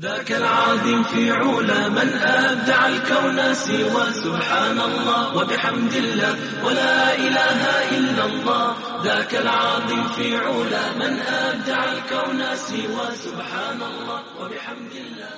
[0.00, 7.60] ذاك العظيم في علا من أبدع الكون سوى سبحان الله وبحمد الله ولا إله
[7.98, 8.66] إلا الله.
[9.04, 15.34] ذاك العظيم في علا من أبدع الكون سوى سبحان الله وبحمد الله.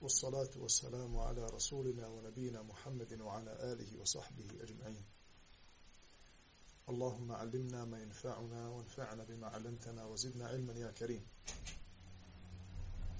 [0.00, 5.04] والصلاة والسلام على رسولنا ونبينا محمد وعلى آله وصحبه أجمعين.
[6.88, 11.22] اللهم علمنا ما ينفعنا وانفعنا بما علمتنا وزدنا علما يا كريم.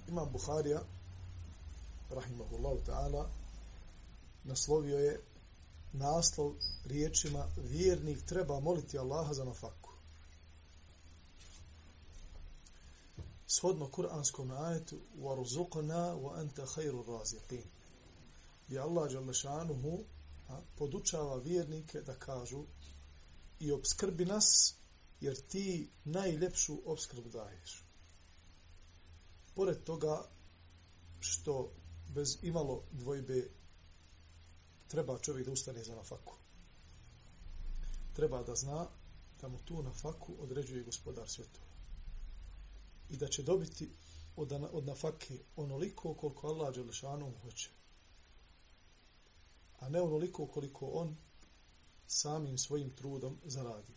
[0.08, 0.82] Imam Buharija,
[2.10, 3.30] rahimahullahu ta'ala,
[4.44, 5.22] naslovio je
[5.94, 6.54] naslov
[6.86, 9.90] riječima vjernik treba moliti Allaha za nafaku.
[13.48, 17.66] Shodno kuranskom ajetu وَرُزُقْنَا وَأَنْتَ خَيْرُ الرَّازِقِينَ
[18.70, 20.04] I Allah Đalešanuhu
[20.76, 22.64] podučava vjernike da kažu
[23.60, 24.76] i obskrbi nas
[25.22, 27.84] jer ti najljepšu obskrbu daješ
[29.59, 30.25] pored toga
[31.21, 31.73] što
[32.09, 33.51] bez imalo dvojbe
[34.89, 36.35] treba čovjek da ustane za nafaku.
[38.15, 38.87] Treba da zna
[39.41, 41.67] da mu tu nafaku određuje gospodar svjetova.
[43.11, 43.91] I da će dobiti
[44.37, 47.71] od, od nafake onoliko koliko Allah Đelešanu hoće.
[49.81, 51.17] A ne onoliko koliko on
[52.07, 53.93] samim svojim trudom zaradi.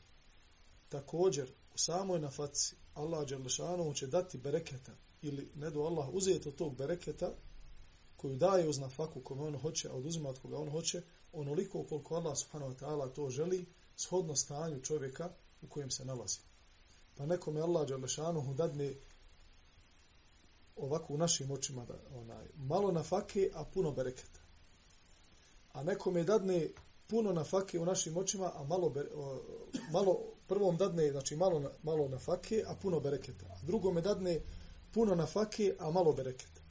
[0.89, 6.55] Također, u samoj nafaci Allah Đelešanu će dati bereketa ili ne do Allah uzeti od
[6.55, 7.33] tog bereketa
[8.17, 11.01] koju daje uz nafaku kome on hoće, a oduzima od koga on hoće,
[11.33, 13.65] onoliko koliko Allah subhanahu wa ta'ala to želi,
[13.97, 15.29] shodno stanju čovjeka
[15.61, 16.39] u kojem se nalazi.
[17.17, 18.93] Pa nekome Allah Đalešanuhu dadne
[20.75, 24.39] ovako u našim očima da, onaj, malo nafake, a puno bereketa.
[25.73, 26.67] A nekome dadne
[27.07, 29.41] puno nafake u našim očima, a malo, bere, o,
[29.91, 33.45] malo prvom dadne, znači malo, malo nafake, a puno bereketa.
[33.45, 34.39] A drugome dadne
[34.91, 36.61] puno nafake, a malo bereketa.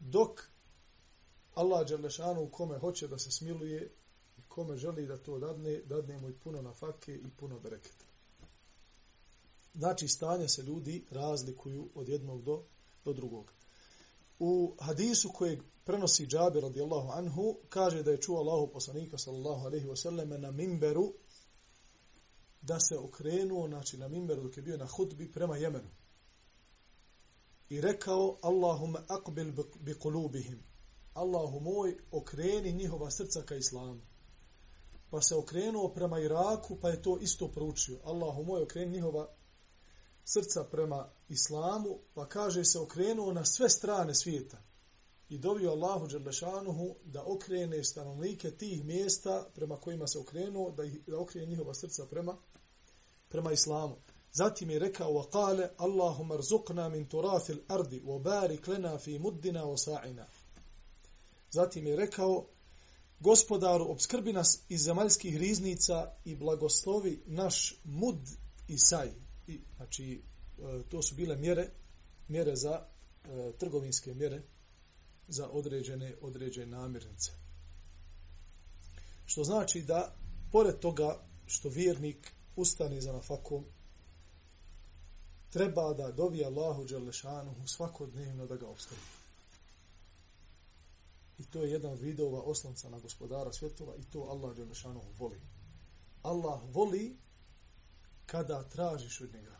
[0.00, 0.50] Dok
[1.54, 3.92] Allah Đerlešanu u kome hoće da se smiluje
[4.38, 8.04] i kome želi da to dadne, dadne mu i puno nafake i puno bereketa.
[9.74, 12.62] Znači, stanje se ljudi razlikuju od jednog do,
[13.04, 13.52] do drugog.
[14.38, 19.86] U hadisu kojeg prenosi Džabir radijallahu anhu, kaže da je čuo Allahu poslanika sallallahu alaihi
[19.86, 21.12] wasallam na mimberu
[22.62, 25.88] da se okrenuo, znači na mimberu dok je bio na hutbi prema Jemenu
[27.68, 30.62] i rekao Allahumma aqbil bi kulubihim.
[31.14, 34.00] Allahu moj okreni njihova srca ka islamu.
[35.10, 37.98] Pa se okrenuo prema Iraku pa je to isto proučio.
[38.04, 39.28] Allahu moj okreni njihova
[40.24, 41.98] srca prema islamu.
[42.14, 44.58] Pa kaže se okrenuo na sve strane svijeta
[45.28, 50.98] i dovio Allahu Đerlešanuhu da okrene stanovnike tih mjesta prema kojima se okrenuo da, ih,
[51.06, 52.36] da okrene njihova srca prema
[53.28, 53.96] prema islamu.
[54.32, 59.64] Zatim je rekao wa qale Allahumma rzuqna min الارض ardi wa barik lana fi muddina
[59.64, 60.26] wa sa'ina.
[61.50, 62.46] Zatim je rekao
[63.20, 68.18] Gospodaru obskrbi nas iz zemaljskih riznica i blagoslovi naš mud
[68.68, 69.10] i saj.
[69.46, 70.22] I, znači
[70.58, 71.70] e, to su bile mjere
[72.28, 72.82] mjere za
[73.24, 74.42] e, trgovinske mjere
[75.28, 77.32] za određene određene namirnice.
[79.26, 80.14] Što znači da
[80.52, 83.64] pored toga što vjernik ustane za nafakom
[85.56, 89.02] treba da dovi Allahu Đalešanuhu svakodnevno da ga obskrbi.
[91.38, 95.40] I to je jedan vidova oslonca na gospodara svjetova i to Allah Đalešanuhu voli.
[96.22, 97.16] Allah voli
[98.26, 99.56] kada tražiš od njega.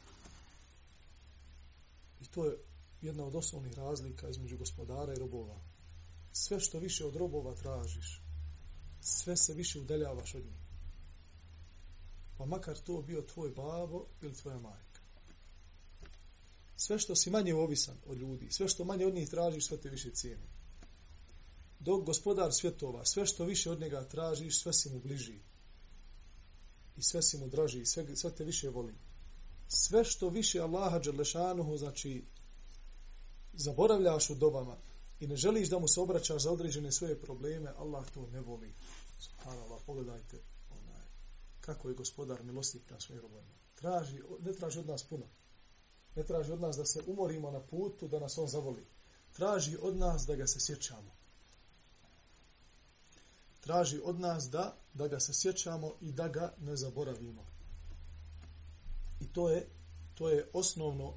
[2.21, 2.59] I to je
[3.03, 5.61] jedna od osnovnih razlika između gospodara i robova.
[6.33, 8.23] Sve što više od robova tražiš,
[9.01, 10.67] sve se više udaljavaš od njih.
[12.39, 14.86] Pa makar to bio tvoj babo ili tvoja majka
[16.77, 19.89] sve što si manje ovisan od ljudi, sve što manje od njih tražiš, sve te
[19.89, 20.47] više cijeni.
[21.81, 25.39] Dok gospodar svjetova, sve što više od njega tražiš, sve si mu bliži.
[26.97, 28.95] I sve si mu draži, i sve, sve te više voli.
[29.69, 32.25] Sve što više Allaha Đerlešanuhu, znači,
[33.53, 34.77] zaboravljaš u dobama
[35.21, 38.75] i ne želiš da mu se obraćaš za određene svoje probleme, Allah to ne voli.
[39.19, 40.41] Subhanallah, pogledajte
[40.71, 41.03] onaj,
[41.61, 43.55] kako je gospodar milostiv na svojim robojima.
[43.75, 45.27] Traži, ne traži od nas puno.
[46.17, 48.87] Ne traži od nas da se umorimo na putu, da nas on zavoli.
[49.33, 51.17] Traži od nas da ga se sjećamo.
[53.61, 57.47] Traži od nas da, da ga se sjećamo i da ga ne zaboravimo.
[59.21, 59.69] I to je,
[60.15, 61.15] to je osnovno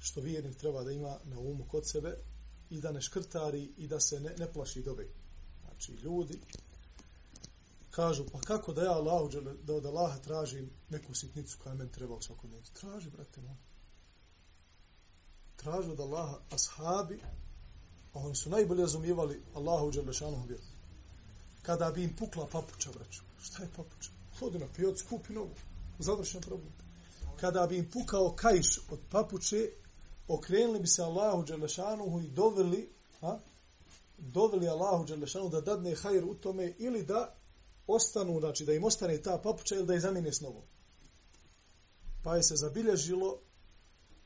[0.00, 2.18] što vjernik treba da ima na umu kod sebe
[2.70, 5.08] i da ne škrtari i da se ne, ne plaši dobe.
[5.62, 6.40] Znači, ljudi
[7.90, 9.30] kažu, pa kako da ja Allahu,
[9.62, 12.72] da od Allaha tražim neku sitnicu koja meni treba u svakodnevnicu?
[12.74, 13.56] Traži, brate moj
[15.64, 17.20] tražili od Allaha ashabi,
[18.12, 20.62] a oni su najbolje razumijevali Allahu Đelešanuhu vjeru.
[21.62, 24.10] Kada bi im pukla papuča, braću, šta je papuča?
[24.38, 25.54] Hodi na pijac, kupi novu,
[25.98, 26.72] završen problem.
[27.40, 29.70] Kada bi im pukao kajš od papuče,
[30.28, 32.88] okrenuli bi se Allahu Đelešanuhu i doveli,
[33.22, 33.38] a,
[34.18, 37.34] doveli Allahu Đelešanuhu da dadne hajr u tome ili da
[37.86, 40.62] ostanu, znači da im ostane ta papuča ili da je zamine s novom.
[42.22, 43.38] Pa je se zabilježilo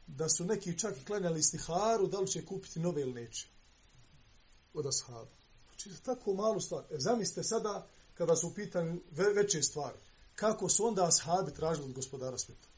[0.09, 3.47] da su neki čak i klanjali stiharu, da li će kupiti nove ili neće.
[4.75, 5.31] Od ashaba.
[5.69, 6.85] Znači, tako malu stvar.
[6.91, 9.99] E, zamislite sada, kada su pitan ve veće stvari,
[10.35, 12.69] kako su onda ashabi tražili od gospodara svijeta?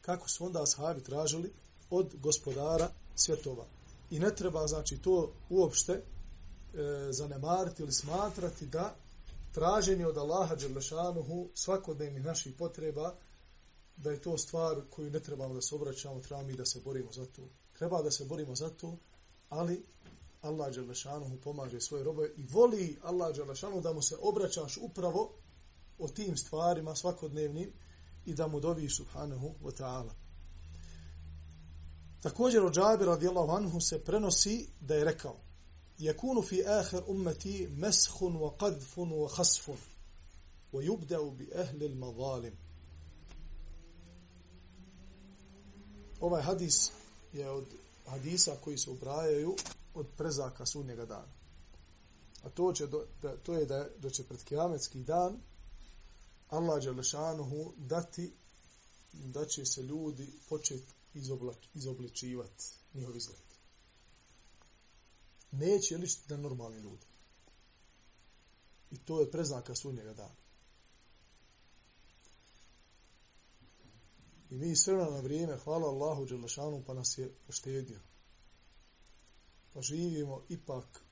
[0.00, 1.52] Kako su onda ashabi tražili
[1.90, 3.66] od gospodara svjetova?
[4.10, 6.02] I ne treba, znači, to uopšte e,
[7.10, 8.94] zanemariti ili smatrati da
[9.52, 13.14] traženje od Allaha Đerlešanuhu svakodnevnih naših potreba
[13.99, 17.11] da je to stvar koju ne trebamo da se obraćamo, trebamo mi da se borimo
[17.11, 17.49] za to.
[17.77, 18.97] Treba da se borimo za to,
[19.49, 19.85] ali
[20.41, 25.33] Allah Đerlešanuhu pomaže svoje robe i voli Allah Đerlešanuhu da mu se obraćaš upravo
[25.99, 27.71] o tim stvarima svakodnevnim
[28.25, 30.11] i da mu dovi subhanahu wa ta'ala.
[32.21, 35.45] Također od Džabir radijallahu anhu se prenosi da je rekao
[35.99, 39.69] يكون في آخر أمتي مسخ وقذف وخسف
[40.73, 42.53] ويبدأ بأهل المظالم
[46.20, 46.90] Ovaj hadis
[47.32, 47.64] je od
[48.06, 49.56] hadisa koji se ubrajaju
[49.94, 51.32] od prezaka sunnjega dana.
[52.42, 55.40] A to, će do, da, to je da, da će pred kiametski dan
[56.48, 58.32] Allah Đalešanuhu dati
[59.12, 60.92] da će se ljudi početi
[61.74, 62.64] izobličivati
[62.94, 63.50] njihov izgled
[65.50, 67.06] neće ličiti na normalni ljudi.
[68.90, 70.39] I to je preznaka sunnjega dana.
[74.50, 78.00] I mi sve na vrijeme, hvala Allahu Đelešanu, pa nas je poštedio.
[79.72, 81.04] Pa živimo ipak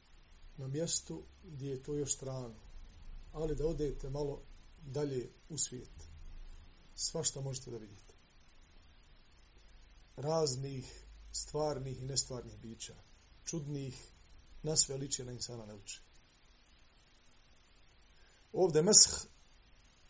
[0.56, 2.54] na mjestu gdje je to još strano.
[3.32, 4.42] Ali da odete malo
[4.86, 6.08] dalje u svijet.
[6.94, 8.14] Sva što možete da vidite.
[10.16, 12.94] Raznih stvarnih i nestvarnih bića.
[13.44, 14.12] Čudnih
[14.62, 16.00] na sve liče na insana ne uči.
[18.52, 19.08] Ovdje mesh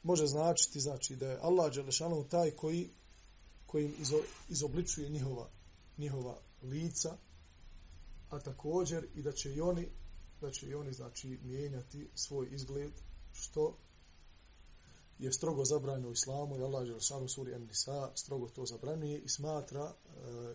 [0.02, 2.90] može značiti znači da je Allah Đelešanu taj koji
[3.68, 5.48] kojim izo, izobličuje njihova,
[5.98, 7.16] njihova lica,
[8.30, 9.88] a također i da će i oni
[10.40, 12.92] da će i oni znači mijenjati svoj izgled
[13.32, 13.78] što
[15.18, 19.84] je strogo zabranjeno u islamu i Allah Đelešanu suri An-Nisa strogo to zabranjuje i smatra,
[19.84, 19.92] e,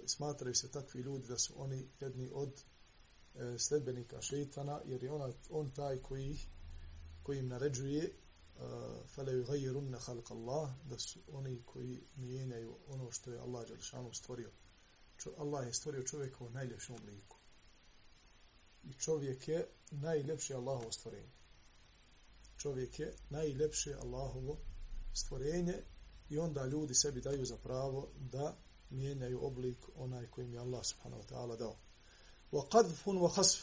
[0.05, 2.63] smatraju se takvi ljudi da su oni jedni od
[3.35, 6.37] e, sledbenika šeitana, jer je ona, on taj koji,
[7.23, 8.13] koji im naređuje
[8.59, 14.13] Eh, fele yughayyirunna khalq Allah da su oni koji mijenjaju ono što je Allah dželle
[14.13, 14.51] stvorio.
[15.37, 17.37] Allah je stvorio čovjeka u najljepšem obliku.
[18.83, 21.31] I čovjek je najljepše Allahovo stvorenje.
[22.57, 24.57] Čovjek je najljepše Allahovo
[25.13, 25.83] stvorenje
[26.29, 28.55] i onda ljudi sebi daju za pravo da
[28.89, 31.75] mijenjaju oblik onaj kojim je Allah subhanahu wa ta'ala dao
[32.51, 33.59] wa qadfun wa khasf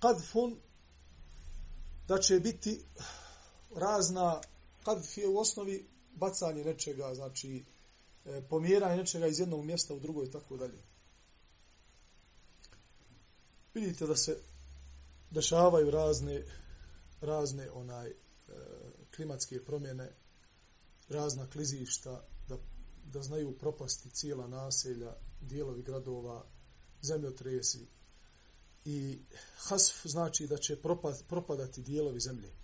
[0.00, 0.56] qadfun
[2.08, 2.84] da će biti
[3.74, 4.40] razna
[4.84, 7.64] qadf je u osnovi bacanje nečega znači
[8.24, 10.82] e, pomjeranje nečega iz jednog mjesta u drugo i tako dalje
[13.74, 14.38] vidite da se
[15.30, 16.44] dešavaju razne
[17.20, 18.14] razne onaj e,
[19.16, 20.12] klimatske promjene
[21.08, 22.56] razna klizišta da,
[23.04, 26.44] da znaju propasti cijela naselja dijelovi gradova
[27.02, 27.86] zemljotresi
[28.84, 29.18] i
[29.56, 32.63] hasf znači da će propad, propadati dijelovi zemlje.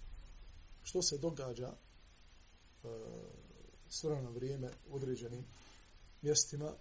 [0.91, 1.77] Što se događa e,
[3.89, 4.05] s
[4.35, 5.45] vrijeme u određenim
[6.23, 6.73] mjestima,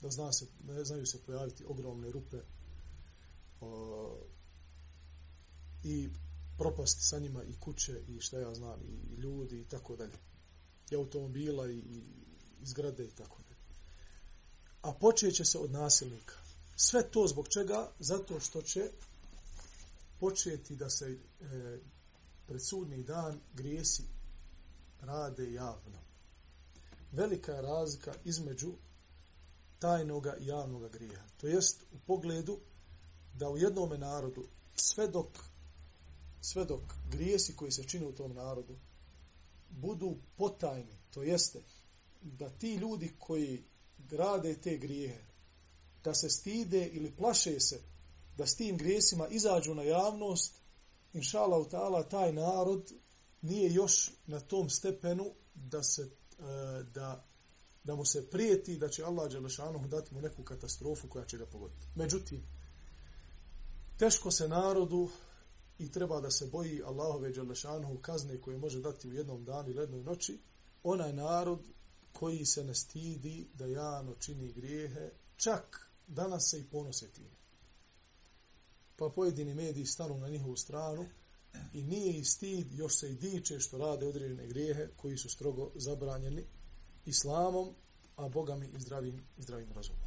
[0.00, 2.42] da zna se, ne znaju se pojaviti ogromne rupe e,
[5.84, 6.08] i
[6.58, 10.18] propasti sa njima i kuće i šta ja znam i ljudi i tako dalje.
[10.90, 12.02] I automobila i, i
[12.62, 13.60] zgrade i tako dalje.
[14.82, 16.34] A počeće se od nasilnika.
[16.76, 17.90] Sve to zbog čega?
[17.98, 18.90] Zato što će
[20.20, 21.78] početi da se e,
[22.46, 24.02] pred sudni dan grijesi
[25.00, 25.98] rade javno.
[27.12, 28.72] Velika je razlika između
[29.78, 31.24] tajnoga i javnoga grija.
[31.36, 32.58] To jest u pogledu
[33.34, 35.28] da u jednom narodu sve dok,
[36.40, 38.76] sve dok grijesi koji se čine u tom narodu
[39.70, 41.62] budu potajni, to jeste
[42.22, 43.64] da ti ljudi koji
[43.98, 45.24] grade te grijehe,
[46.04, 47.80] da se stide ili plaše se
[48.36, 50.52] da s tim grijesima izađu na javnost,
[51.12, 52.92] inša Allah, taj narod
[53.42, 57.26] nije još na tom stepenu da se e, da
[57.86, 61.46] da mu se prijeti da će Allah Đelešanu dati mu neku katastrofu koja će ga
[61.46, 61.86] pogoditi.
[61.94, 62.42] Međutim,
[63.98, 65.08] teško se narodu
[65.78, 69.80] i treba da se boji Allahove Đelešanu kazne koje može dati u jednom danu ili
[69.80, 70.38] jednoj noći,
[70.82, 71.60] onaj narod
[72.12, 77.30] koji se ne stidi da jano čini grijehe, čak danas se i ponose tim.
[78.96, 81.06] Pa pojedini mediji stanu na njihovu stranu
[81.72, 85.70] i nije i stid, još se i diče što rade određene grijehe koji su strogo
[85.74, 86.44] zabranjeni
[87.06, 87.74] islamom,
[88.16, 90.00] a bogami i zdravim, zdravim razumom.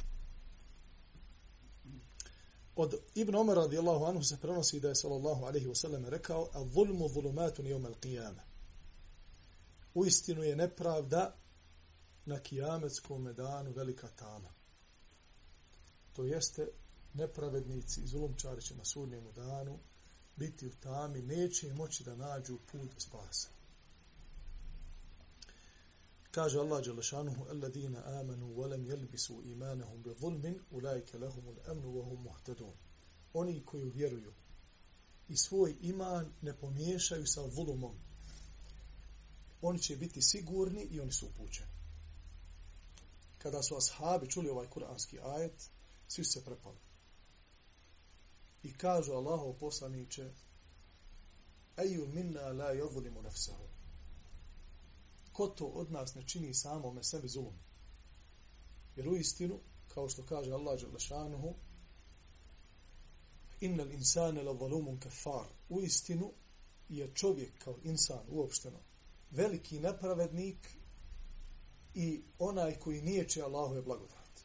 [2.76, 6.64] Od Ibn Omer radijallahu anhu se prenosi da je sallallahu alaihi wa sallam rekao a
[6.64, 8.40] zulmu zulumatun jom al qiyama.
[9.94, 11.36] U istinu je nepravda
[12.26, 14.48] na kijametskom danu velika tama.
[16.12, 16.68] To jeste
[17.14, 19.78] nepravednici i zulumčari će na sudnjemu danu
[20.36, 23.48] biti u tami, neće moći da nađu put spasa.
[26.30, 32.72] Kaže Allah Đelešanuhu, Alladina amanu volem jelbisu imanahum bi zulmin, ulajke lahumul amnu, vahum muhtadun.
[33.32, 34.32] Oni koji vjeruju
[35.28, 37.94] i svoj iman ne pomiješaju sa zulumom.
[39.62, 41.70] Oni će biti sigurni i oni su upućeni.
[43.38, 45.70] Kada su ashabi čuli ovaj kuranski ajet,
[46.08, 46.78] svi se prepali.
[48.62, 50.30] I kažu Allahov poslaniće,
[51.76, 53.70] Eju minna la jodlimu nafsahu
[55.40, 57.54] ko to od nas ne čini samome sebi zulum.
[58.96, 61.54] Jer u istinu, kao što kaže Allah Đalešanuhu,
[63.60, 65.48] innal insane la zalumun kafar.
[65.68, 66.32] U istinu
[66.88, 68.78] je čovjek kao insan uopšteno
[69.30, 70.68] veliki nepravednik
[71.94, 74.42] i onaj koji niječe Allahove blagodati.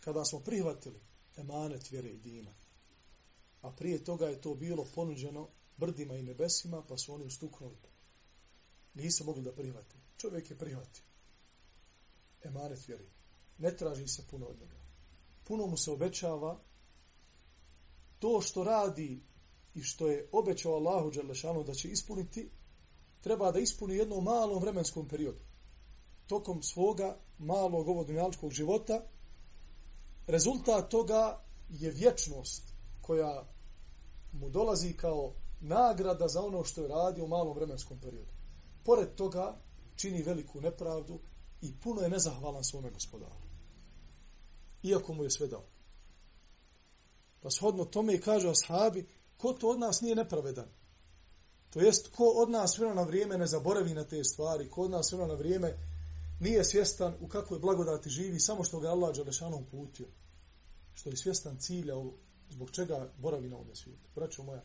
[0.00, 1.00] Kada smo prihvatili
[1.36, 2.54] emanet vjere i dina,
[3.60, 7.76] a prije toga je to bilo ponuđeno brdima i nebesima, pa su oni ustuknuli
[8.94, 9.96] nisu mogli da prihvati.
[10.16, 11.04] Čovjek je prihvatio.
[12.42, 13.08] Emanet vjeri.
[13.58, 14.80] Ne traži se puno od njega.
[15.44, 16.60] Puno mu se obećava
[18.18, 19.22] to što radi
[19.74, 22.50] i što je obećao Allahu Đalešanu da će ispuniti,
[23.20, 25.40] treba da ispuni jednom malom vremenskom periodu.
[26.26, 29.06] Tokom svoga malog ovog dunjaličkog života,
[30.26, 32.62] rezultat toga je vječnost
[33.00, 33.46] koja
[34.32, 38.32] mu dolazi kao nagrada za ono što je radio u malom vremenskom periodu
[38.84, 39.58] pored toga
[39.96, 41.18] čini veliku nepravdu
[41.60, 43.42] i puno je nezahvalan svome gospodaru.
[44.82, 45.64] Iako mu je sve dao.
[47.40, 50.68] Pa shodno tome i kaže ashabi, ko to od nas nije nepravedan?
[51.70, 54.90] To jest, ko od nas vrlo na vrijeme ne zaboravi na te stvari, ko od
[54.90, 55.78] nas vrlo na vrijeme
[56.42, 60.06] nije svjestan u kakvoj blagodati živi, samo što ga Allah Đalešanu uputio.
[60.94, 61.94] Što je svjestan cilja
[62.50, 64.08] zbog čega boravi na ovom svijetu.
[64.14, 64.64] Braćo moja,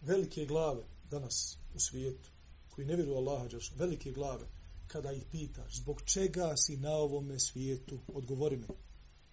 [0.00, 2.30] velike glave danas u svijetu
[2.70, 4.46] koji ne vjeruju Allaha Đalešanu, velike glave,
[4.86, 8.66] kada ih pitaš, zbog čega si na ovome svijetu, odgovori mi.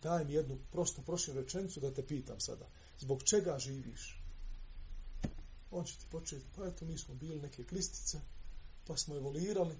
[0.02, 2.70] Daj mi jednu prosto prošlju rečenicu da te pitam sada.
[3.00, 4.24] Zbog čega živiš?
[5.72, 8.22] On će ti početi, pa eto, mi smo bili neke klistice,
[8.88, 9.76] pa smo evolirali,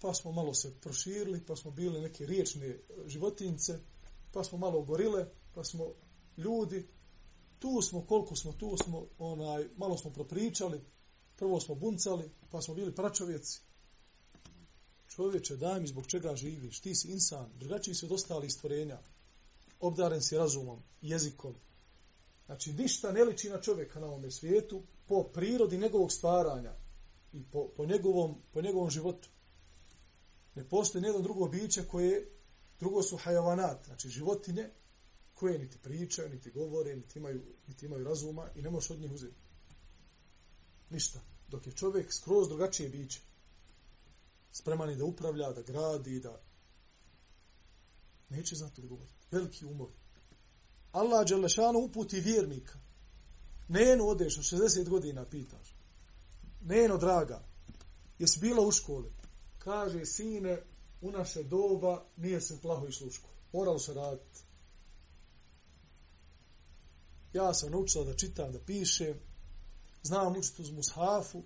[0.00, 3.78] pa smo malo se proširili, pa smo bili neke riječne e, životince,
[4.32, 5.86] pa smo malo gorile, pa smo
[6.36, 6.88] ljudi,
[7.58, 10.80] tu smo, koliko smo, tu smo, onaj, malo smo propričali,
[11.36, 13.60] Prvo smo buncali, pa smo bili pračovjeci.
[15.08, 16.80] Čovječe, daj mi zbog čega živiš.
[16.80, 18.98] Ti si insan, drugačiji si od ostalih stvorenja.
[19.80, 21.54] Obdaren si razumom, jezikom.
[22.46, 26.74] Znači, ništa ne liči na čovjeka na ovom svijetu po prirodi njegovog stvaranja
[27.32, 29.28] i po, po, njegovom, po njegovom životu.
[30.56, 32.30] Ne postoji nijedno drugo biće koje,
[32.80, 34.70] drugo su hajavanat, znači životinje,
[35.34, 39.12] koje niti pričaju, niti govore, niti imaju, niti imaju razuma i ne možeš od njih
[39.12, 39.36] uzeti.
[40.90, 41.20] Ništa.
[41.48, 43.20] Dok je čovjek skroz drugačije biće.
[44.52, 46.40] Spreman je da upravlja, da gradi, da...
[48.28, 49.06] Neće znati odgovor.
[49.30, 49.88] Veliki umor.
[50.92, 52.78] Allah Đelešanu uputi vjernika.
[53.68, 55.76] Neno odeš, 60 godina pitaš.
[56.62, 57.44] Neno, draga,
[58.18, 59.12] jesi bila u školi?
[59.66, 60.62] Kaže, sine,
[61.00, 63.28] u naše doba nije se plaho i sluško.
[63.52, 64.40] Moralo se raditi.
[67.32, 69.14] Ja sam naučila da čitam, da pišem,
[70.02, 71.42] znam učiti uz mushafu,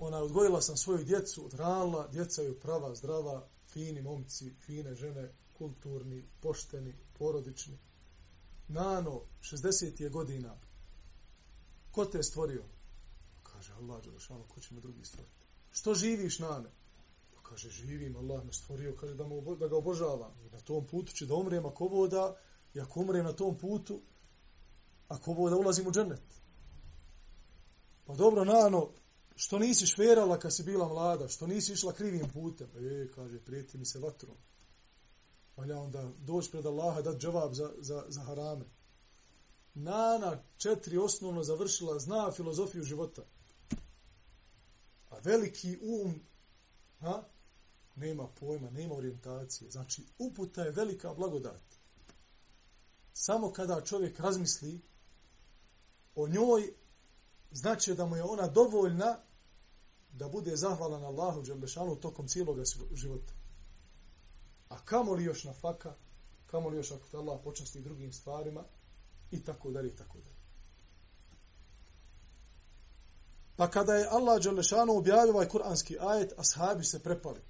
[0.00, 2.08] ona odgojila sam svoju djecu odrala.
[2.08, 7.78] djeca je prava, zdrava, fini momci, fine žene, kulturni, pošteni, porodični.
[8.68, 10.56] Nano, 60 je godina,
[11.92, 12.64] ko te je stvorio?
[13.42, 15.43] Kaže, Allah, Đelešanu, ko će me drugi stvoriti?
[15.74, 16.70] Što živiš, Nane?
[17.34, 20.32] Pa kaže, živim, Allah me stvorio, kaže, da, mu, da ga obožavam.
[20.46, 22.36] I na tom putu će da umrem ako voda,
[22.74, 24.00] i ako umrem na tom putu,
[25.08, 26.22] ako voda ulazim u džennet.
[28.06, 28.90] Pa dobro, Nano,
[29.36, 32.68] što nisi šverala kad si bila mlada, što nisi išla krivim putem?
[32.76, 34.36] E, kaže, prijeti mi se vatrom.
[35.56, 38.64] Valja onda doći pred Allaha da džavab za, za, za harame.
[39.74, 43.22] Nana četiri osnovno završila, zna filozofiju života.
[45.24, 46.20] Veliki um,
[47.00, 47.22] ha,
[47.96, 49.70] nema pojma, nema orijentacije.
[49.70, 51.62] Znači, uputa je velika blagodat.
[53.12, 54.80] Samo kada čovjek razmisli
[56.14, 56.72] o njoj,
[57.52, 59.18] znači da mu je ona dovoljna
[60.12, 62.58] da bude zahvalan Allahu Đelešanu tokom cijelog
[62.94, 63.32] života.
[64.68, 65.94] A kamo li još na faka,
[66.46, 68.64] kamo li još ako te Allah počasti drugim stvarima,
[69.30, 70.43] i tako dalje, i tako dalje.
[73.56, 77.40] Pa kada je Allah Đelešanu objavio ovaj kuranski ajet, ashabi se prepali.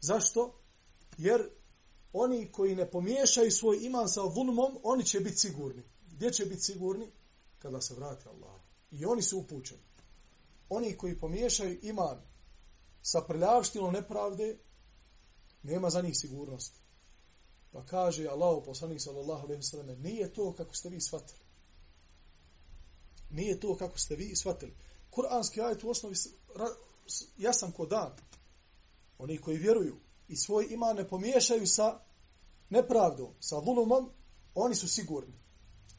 [0.00, 0.54] Zašto?
[1.18, 1.50] Jer
[2.12, 5.82] oni koji ne pomiješaju svoj iman sa vulmom, oni će biti sigurni.
[6.10, 7.10] Gdje će biti sigurni?
[7.58, 8.60] Kada se vrati Allah.
[8.90, 9.82] I oni su upućeni.
[10.68, 12.22] Oni koji pomiješaju iman
[13.02, 14.58] sa prljavštinom nepravde,
[15.62, 16.80] nema za njih sigurnosti.
[17.72, 21.47] Pa kaže Allah poslanik sallallahu alejhi ve sellem, nije to kako ste vi shvatili.
[23.30, 24.74] Nije to kako ste vi shvatili.
[25.10, 26.14] Kur'anski ajet u osnovi
[27.36, 28.12] ja sam ko dan.
[29.18, 29.96] Oni koji vjeruju
[30.28, 32.00] i svoj iman ne pomiješaju sa
[32.70, 34.10] nepravdom, sa zulumom,
[34.54, 35.34] oni su sigurni.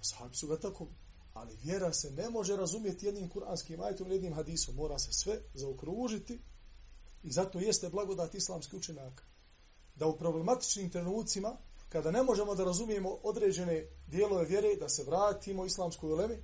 [0.02, 0.88] Sahabi su ga tako.
[1.34, 4.76] Ali vjera se ne može razumjeti jednim kuranskim ajetom, ili jednim hadisom.
[4.76, 6.42] Mora se sve zaokružiti
[7.24, 9.24] i zato jeste blagodat islamski učenjaka
[9.96, 11.58] da u problematičnim trenucima,
[11.90, 16.44] kada ne možemo da razumijemo određene dijelove vjere, da se vratimo islamskoj ulemi,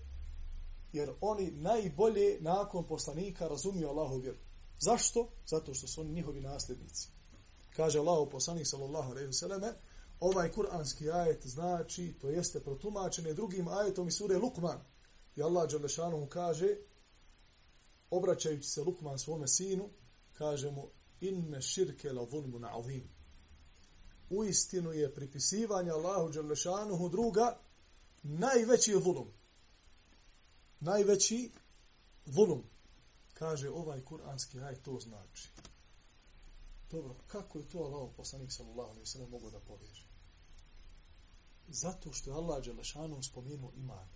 [0.95, 4.37] jer oni najbolje nakon poslanika razumiju Allahu vjeru.
[4.79, 5.29] Zašto?
[5.47, 7.09] Zato što su oni njihovi nasljednici.
[7.75, 9.73] Kaže Allah poslanik sallallahu alejhi ve selleme,
[10.19, 14.79] ovaj kuranski ajet znači, to jeste protumačene drugim ajetom iz sure Lukman.
[15.35, 16.77] I Allah dželle kaže
[18.09, 19.89] obraćajući se Lukman svome sinu,
[20.33, 20.87] kaže mu
[21.21, 23.15] inne shirke la zulmun azim
[24.29, 27.57] u istinu je pripisivanje Allahu Đelešanuhu druga
[28.23, 29.27] najveći zulum.
[30.79, 31.51] Najveći
[32.25, 32.63] volum.
[33.33, 35.49] Kaže ovaj kuranski aj to znači.
[36.91, 40.05] Dobro, kako je to Allah poslanik sallallahu alaihi sallam mogu da povježi?
[41.67, 44.07] Zato što je Allah Đelešanom spomenuo iman.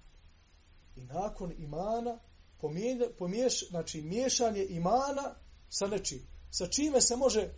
[0.96, 2.20] I nakon imana
[3.18, 5.36] pomiješ, znači miješanje imana
[5.70, 6.28] sa nečim.
[6.52, 7.54] Sa čime se može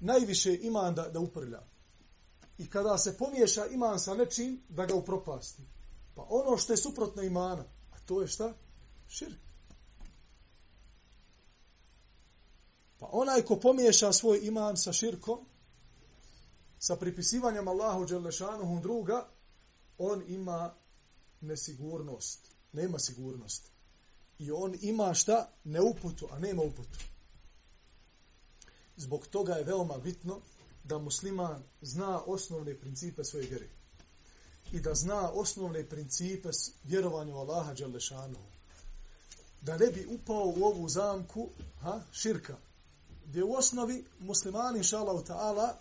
[0.00, 1.62] najviše iman da, da uprlja?
[2.58, 5.62] i kada se pomiješa iman sa nečim, da ga upropasti.
[6.14, 7.64] Pa ono što je suprotno imana,
[8.06, 8.54] to je šta?
[9.08, 9.38] Širk.
[12.98, 15.38] Pa onaj ko pomiješa svoj iman sa širkom,
[16.78, 19.28] sa pripisivanjem Allahu Đelešanuhu druga,
[19.98, 20.74] on ima
[21.40, 22.50] nesigurnost.
[22.72, 23.70] Nema sigurnost.
[24.38, 25.50] I on ima šta?
[25.64, 26.98] Neuputu, a nema uputu.
[28.96, 30.40] Zbog toga je veoma bitno
[30.84, 33.68] da musliman zna osnovne principe svoje vjere
[34.72, 36.48] i da zna osnovne principe
[36.84, 38.38] vjerovanja u Allaha Đalešanu.
[39.62, 41.48] Da ne bi upao u ovu zamku
[41.80, 42.56] ha, širka,
[43.26, 45.72] gdje u osnovi muslimani, inša ta'ala,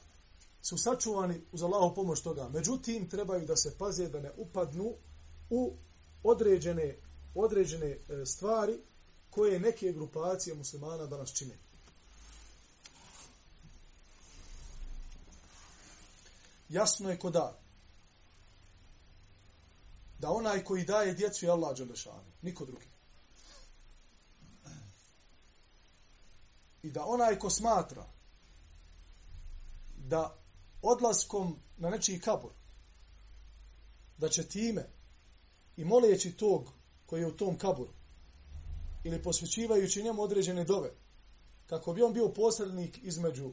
[0.61, 2.49] su sačuvani uz Allahu pomoć toga.
[2.49, 4.93] Međutim, trebaju da se paze da ne upadnu
[5.49, 5.73] u
[6.23, 6.97] određene,
[7.35, 8.79] određene e, stvari
[9.29, 11.57] koje neke grupacije muslimana danas čine.
[16.73, 17.39] jasno je koda.
[17.39, 17.62] Da
[20.23, 22.87] da onaj koji daje djecu je Allah Đelešanu, niko drugi.
[26.83, 28.05] I da onaj ko smatra
[29.97, 30.37] da
[30.81, 32.51] odlaskom na nečiji kabur,
[34.17, 34.89] da će time
[35.77, 36.71] i moleći tog
[37.05, 37.93] koji je u tom kaburu,
[39.03, 40.91] ili posvećivajući njemu određene dove,
[41.67, 43.51] kako bi on bio posrednik između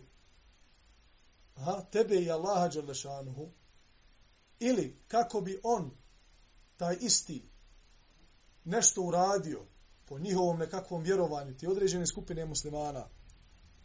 [1.56, 3.48] ha, tebe i Allaha Đalešanuhu,
[4.60, 5.99] ili kako bi on,
[6.80, 7.42] taj isti,
[8.64, 9.60] nešto uradio
[10.04, 13.08] po njihovom nekakvom vjerovanju, ti određene skupine muslimana,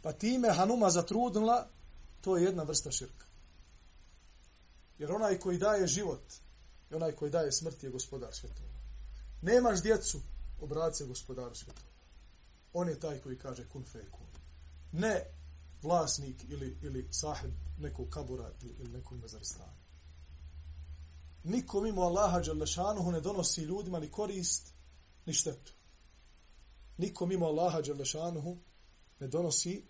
[0.01, 1.67] pa time Hanuma zatrudnila,
[2.21, 3.25] to je jedna vrsta širka.
[4.97, 6.33] Jer onaj koji daje život,
[6.91, 8.79] i onaj koji daje smrt je gospodar svjetova.
[9.41, 10.19] Nemaš djecu,
[10.61, 11.91] obraci se gospodaru svjetova.
[12.73, 14.27] On je taj koji kaže kun fe kun.
[14.91, 15.25] Ne
[15.81, 19.84] vlasnik ili, ili sahib nekog kabura ili, ili nekog mezarstana.
[21.45, 24.73] Niko mimo Allaha Đalešanuhu ne donosi ljudima ni korist,
[25.25, 25.73] ni štetu.
[26.97, 28.57] Niko mimo Allaha Đalešanuhu
[29.19, 29.83] ne donosi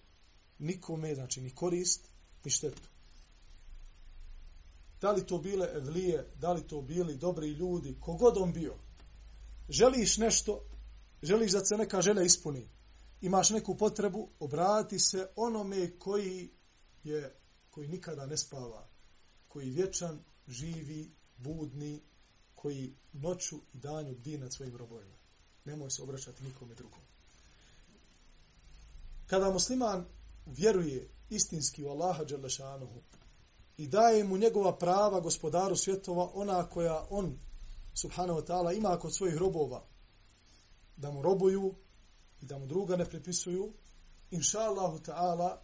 [0.59, 2.07] nikome, znači ni korist,
[2.43, 2.89] ni štetu.
[5.01, 8.75] Da li to bile evlije, da li to bili dobri ljudi, kogod on bio.
[9.69, 10.61] Želiš nešto,
[11.23, 12.69] želiš da se neka želja ispuni,
[13.21, 16.49] imaš neku potrebu, obrati se onome koji
[17.03, 17.35] je,
[17.69, 18.87] koji nikada ne spava,
[19.47, 21.11] koji vječan, živi,
[21.45, 22.01] budni,
[22.55, 25.15] koji noću i danju bdi nad svojim robojima.
[25.65, 26.99] Nemoj se obraćati nikome drugom.
[29.27, 30.05] Kada musliman
[30.45, 33.01] vjeruje istinski u Allaha Đalešanuhu
[33.77, 37.37] i daje mu njegova prava gospodaru svjetova, ona koja on,
[37.93, 39.83] subhanahu wa ta'ala, ima kod svojih robova,
[40.97, 41.75] da mu robuju
[42.41, 43.73] i da mu druga ne pripisuju,
[44.31, 45.57] inša Allahu ta'ala,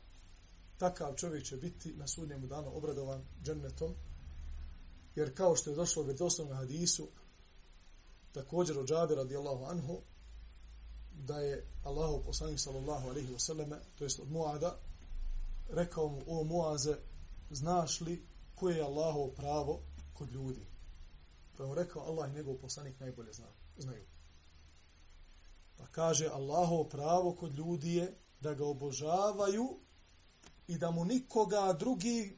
[0.77, 3.95] takav čovjek će biti na sudnjemu danu obradovan džennetom,
[5.15, 7.07] jer kao što je došlo u vjerodostojnom hadisu,
[8.31, 10.01] također od Džabe radijallahu anhu,
[11.11, 14.77] da je Allahu poslanik sallallahu alejhi ve selleme to jest od Muada
[15.69, 16.95] rekao mu o Muaze
[17.49, 19.79] znaš li koje je Allahovo pravo
[20.13, 20.65] kod ljudi?
[21.57, 23.47] Pa mu rekao Allah i njegov poslanik najbolje zna,
[23.77, 24.05] znaju.
[25.77, 29.79] Pa kaže Allahovo pravo kod ljudi je da ga obožavaju
[30.67, 32.37] i da mu nikoga drugi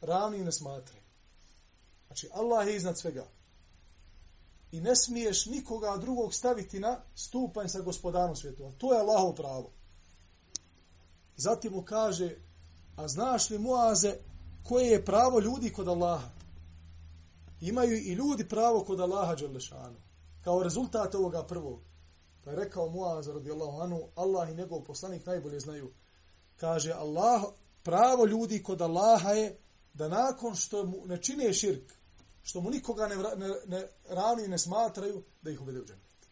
[0.00, 0.99] ravni ne smatre
[2.10, 3.26] znači Allah je iznad svega
[4.72, 8.72] i ne smiješ nikoga drugog staviti na stupanj sa gospodarom svijetu.
[8.78, 9.70] To je Allahovo pravo.
[11.36, 12.36] Zatim mu kaže,
[12.96, 14.14] a znaš li Muaze
[14.68, 16.28] koje je pravo ljudi kod Allaha?
[17.60, 19.96] Imaju i ljudi pravo kod Allaha Đalešanu.
[20.44, 21.80] Kao rezultat ovoga prvog.
[22.44, 25.92] Pa je rekao Muaz radijallahu anu, Allah i njegov poslanik najbolje znaju.
[26.56, 27.42] Kaže, Allah,
[27.82, 29.58] pravo ljudi kod Allaha je
[29.94, 31.92] da nakon što mu ne čine širk,
[32.50, 36.26] što mu nikoga ne, ne, ne ravni ne smatraju da ih uvede u džennet.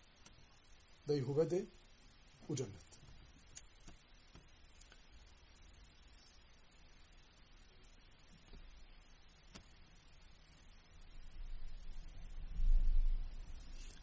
[1.07, 1.65] Da ih uvede
[2.49, 2.89] u džennet.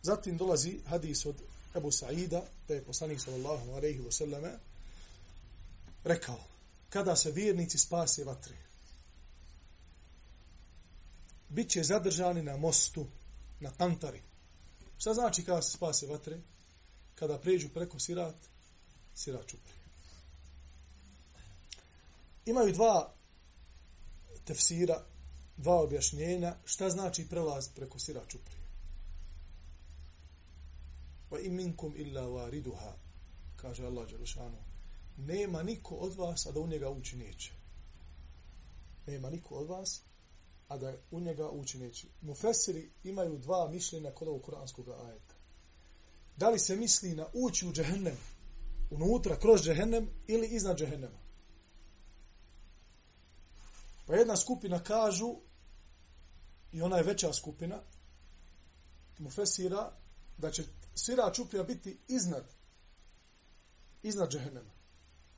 [0.02, 1.36] Zatim dolazi hadis od
[1.76, 4.54] Ebu Sa'ida, da je poslanik sallallahu alaihi wa sallame
[6.04, 6.40] rekao,
[6.90, 8.58] kada se vjernici spase vatre,
[11.56, 13.06] bit će zadržani na mostu,
[13.60, 14.22] na kantari.
[14.98, 16.40] Šta znači kada se spase vatre?
[17.16, 18.36] Kada pređu preko sirat,
[19.16, 19.74] sirat čupri.
[22.46, 23.14] Imaju dva
[24.46, 25.04] tefsira,
[25.58, 28.56] dva objašnjenja, šta znači prelaz preko sirat čupri.
[31.32, 32.94] Va im minkum illa variduha,
[33.56, 34.58] kaže Allah Đelešanu.
[35.18, 37.52] Nema niko od vas, a da u njega ući neće.
[39.08, 40.02] Nema niko od vas,
[40.68, 42.08] a da u njega ući neće.
[42.22, 45.36] Mufesiri imaju dva mišljenja kod ovog kuranskog ajeta.
[46.38, 48.18] Da li se misli na ući u džehennem,
[48.92, 51.20] unutra, kroz džehennem ili iznad džehennema?
[54.06, 55.36] Pa jedna skupina kažu,
[56.72, 57.82] i ona je veća skupina,
[59.20, 59.92] Mufesira,
[60.38, 60.64] da će
[60.96, 62.46] svira čuprija biti iznad,
[64.04, 64.72] iznad džehennema.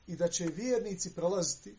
[0.06, 1.76] I da će vjernici prelaziti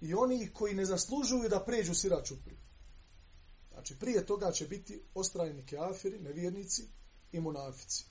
[0.00, 2.56] i oni koji ne zaslužuju da pređu sirat čupri.
[3.72, 6.88] Znači, prije toga će biti ostrajni keafiri, nevjernici
[7.32, 8.04] i munafici.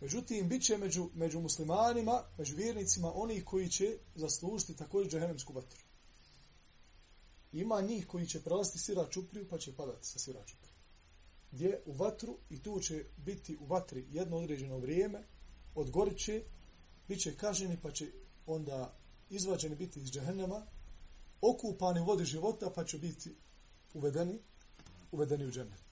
[0.00, 5.80] Međutim, bit će među, među muslimanima, među vjernicima, oni koji će zaslužiti također džahenemsku vatru.
[7.52, 10.72] Ima njih koji će prelaziti sira čupriju, pa će padati sa sira čupriju.
[11.52, 11.82] Gdje?
[11.86, 15.26] U vatru i tu će biti u vatri jedno određeno vrijeme,
[15.74, 16.42] odgorit će,
[17.08, 18.06] bit će kaženi, pa će
[18.46, 18.96] onda
[19.30, 20.66] izvađeni biti iz džehennema,
[21.42, 23.36] okupani u vodi života, pa će biti
[23.94, 24.38] uvedeni,
[25.12, 25.82] uvedeni u džennet.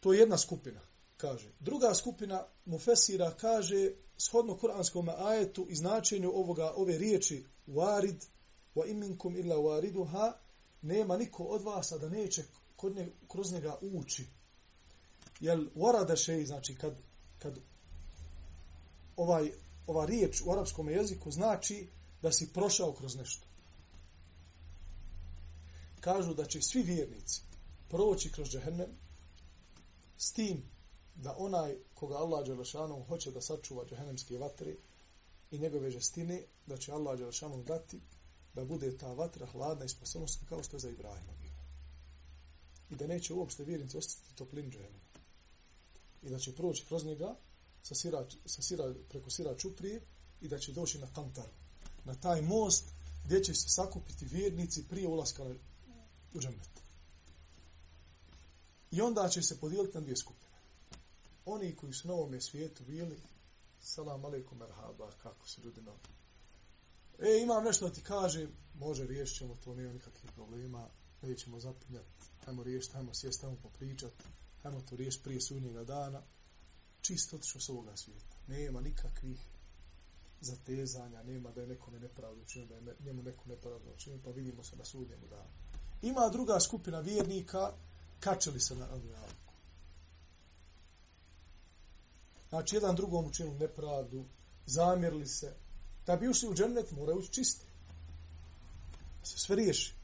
[0.00, 0.80] To je jedna skupina,
[1.16, 1.52] kaže.
[1.60, 8.24] Druga skupina Mufesira kaže, shodno kuranskom ajetu i značenju ovoga, ove riječi varid,
[8.74, 10.32] wa iminkum illa wariduha,
[10.82, 12.44] nema niko od vas, a da neće
[12.76, 14.26] kod nje, kroz njega ući.
[15.40, 16.96] Jel, warada še, znači, kad,
[17.38, 17.58] kad
[19.16, 19.52] ovaj,
[19.86, 21.88] ova riječ u arapskom jeziku znači
[22.22, 23.53] da si prošao kroz nešto
[26.04, 27.42] kažu da će svi vjernici
[27.88, 28.90] proći kroz džehennem
[30.18, 30.62] s tim
[31.14, 34.74] da onaj koga Allah Đelešanom hoće da sačuva džehennemske vatre
[35.50, 38.00] i njegove žestine, da će Allah Đelešanom dati
[38.54, 41.64] da bude ta vatra hladna i spasonosna kao što je za Ibrahima bilo.
[42.90, 45.04] I da neće uopšte vjernici ostati toplin džehennema.
[46.22, 47.36] I da će proći kroz njega
[47.82, 50.00] sa sira, sa sira, preko sira čuprije
[50.40, 51.48] i da će doći na kantar,
[52.04, 52.84] na taj most
[53.24, 55.54] gdje će se sakupiti vjernici prije ulaska
[56.34, 56.82] u džennet.
[58.90, 60.54] I onda će se podijeliti na dvije skupine.
[61.46, 63.20] Oni koji su na ovome svijetu bili,
[63.80, 65.98] salam alaikum merhaba, kako se ljudi novi.
[67.18, 70.88] E, imam nešto da ti kažem, može, riješit ćemo to, nema nikakvih problema,
[71.22, 72.08] nećemo zapinjati,
[72.44, 74.24] hajmo riješiti, hajmo sjest, hajmo popričati,
[74.62, 76.22] hajmo to riješiti prije sunnjega dana,
[77.00, 78.36] čisto otišao s ovoga svijeta.
[78.48, 79.40] Nema nikakvih
[80.40, 84.64] zatezanja, nema da je nekome nepravdu učinio, da je njemu neko nepravdu učinio, pa vidimo
[84.64, 85.63] se na sudnjemu danu.
[86.04, 87.72] Ima druga skupina vjernika,
[88.20, 89.52] kačeli se na adunjalku.
[92.48, 94.24] Znači, jedan drugom učinili nepravdu,
[94.66, 95.54] zamjerili se,
[96.06, 97.66] da bi ušli u džennet, moraju ući čisti.
[99.20, 99.94] Da se sve riješi.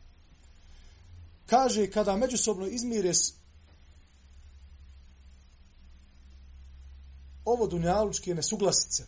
[1.47, 3.13] Kaže, kada međusobno izmire
[7.45, 9.05] ovo dunjalučke nesuglasice,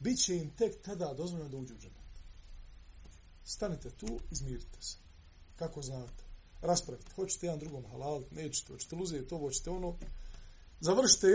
[0.00, 2.00] bit će im tek tada dozvoljeno da uđu u džennet.
[3.44, 5.09] Stanite tu, izmirite se.
[5.60, 6.24] Kako znate?
[6.62, 7.12] Raspravite.
[7.16, 9.96] Hoćete jedan drugom halal, nećete, hoćete uzeti to, hoćete ono.
[10.80, 11.26] Završite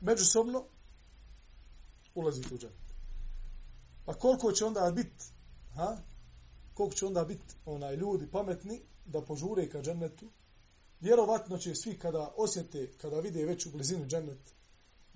[0.00, 0.64] međusobno,
[2.14, 2.94] ulazite u džennet.
[4.04, 5.24] Pa koliko će onda biti,
[5.74, 5.96] ha?
[6.74, 10.30] Koliko će onda biti onaj ljudi pametni da požure ka džennetu?
[11.00, 14.54] Vjerovatno će svi kada osjete, kada vide već u blizinu džennet,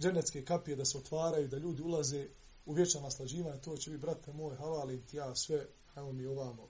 [0.00, 2.28] džennetske kapije da se otvaraju, da ljudi ulaze
[2.66, 6.68] u vječna naslađivanja, to će biti, brate moj, havalim ti ja sve, evo mi ovamo,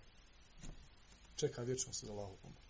[1.37, 2.65] čeka vječnost za Allahovu pomoć.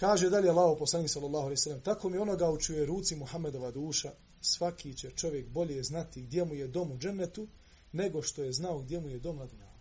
[0.00, 3.70] Kaže dalje Allahu poslanik sallallahu alejhi ve sellem tako mi onoga u čuje ruci Muhammedova
[3.70, 7.48] duša svaki će čovjek bolje znati gdje mu je dom u džennetu
[7.92, 9.72] nego što je znao gdje mu je dom na dunjalu.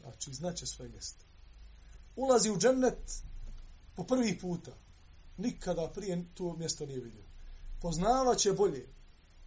[0.00, 1.24] Znači znaće svoje mjesto.
[2.16, 3.22] Ulazi u džennet
[3.96, 4.72] po prvi puta.
[5.36, 7.24] Nikada prije to mjesto nije vidio.
[7.80, 8.88] Poznavaće bolje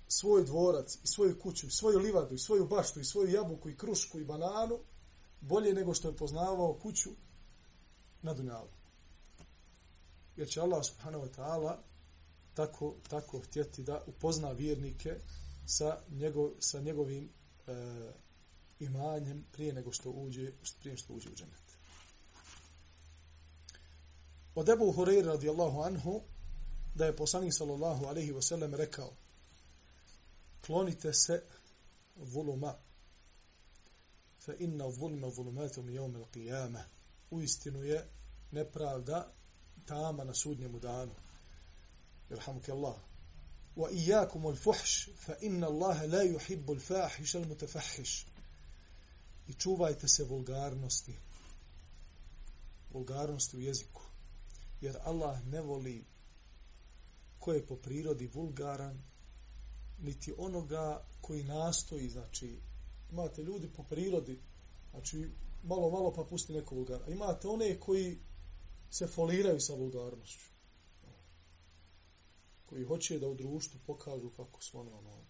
[0.08, 3.78] svoj dvorac i svoju kuću, i svoju livadu, i svoju baštu, i svoju jabuku, i
[3.78, 4.80] krušku, i bananu,
[5.42, 7.10] bolje nego što je poznavao kuću
[8.22, 8.70] na dunjalu.
[10.36, 11.78] Jer će Allah subhanahu wa ta'ala
[12.54, 15.20] tako, tako htjeti da upozna vjernike
[15.66, 17.30] sa, njegov, sa njegovim
[17.68, 17.72] e,
[18.80, 21.78] imanjem prije nego što uđe, prije što uđe u dženet.
[24.56, 26.22] Od Ebu Hureyre radijallahu anhu
[26.96, 29.14] da je poslanik sallallahu alaihi wa sallam rekao
[30.66, 31.44] klonite se
[32.16, 32.76] vuluma
[34.48, 36.86] fa inna zulma zulmatum yawm al-qiyamah.
[37.32, 38.00] U istinu je
[38.52, 39.34] nepravda
[39.86, 41.16] tama na sudnjem danu.
[42.30, 42.96] Ilhamuke Allah
[43.76, 48.26] wa iyyakum al-fuhsh fa inna Allah la yuhibbu al-fahish al-mutafahhish
[49.48, 51.16] i čuvajte se vulgarnosti.
[52.94, 54.02] Vulgarnosti u jeziku.
[54.82, 56.06] Jer Allah ne voli
[57.40, 59.04] ko je po prirodi vulgaran
[60.00, 62.60] niti onoga koji nastoji znači
[63.11, 64.41] imate ljudi po prirodi
[64.91, 65.31] znači
[65.63, 68.19] malo malo pa pusti neko vulgar imate one koji
[68.91, 70.53] se foliraju sa vulgarnošću
[72.67, 75.25] koji hoće da u društvu pokažu kako su ono, ono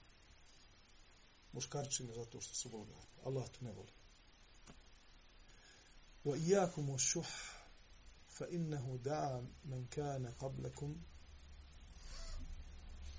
[1.52, 3.16] muškarčine zato što su vulgarni.
[3.24, 3.92] Allah to ne voli.
[6.24, 7.26] Wa iyakum shuh
[8.28, 10.94] fa innahu da'a man kana qablakum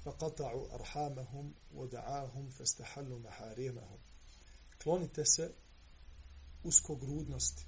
[0.03, 3.99] فقطعوا أرحامهم ودعاهم فاستحلوا محارمهم
[4.82, 5.50] klonite se
[6.64, 7.64] uskogrudnosti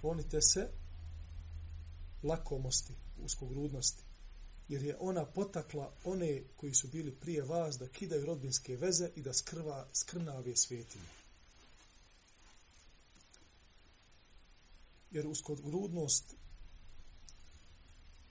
[0.00, 0.68] klonite se
[2.22, 2.92] lakomosti
[3.24, 4.02] uskogrudnosti
[4.68, 9.22] jer je ona potakla one koji su bili prije vas da kidaju rodbinske veze i
[9.22, 11.08] da skrva, skrnave svetinje.
[15.10, 16.34] Jer uskogrudnost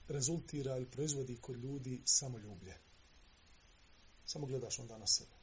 [0.08, 2.74] rezultira ili proizvodi kod ljudi samoljublje.
[4.26, 5.35] Samo gledaš onda na sebe.